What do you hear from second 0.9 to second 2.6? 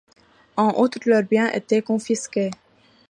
leurs biens étaient confisqués.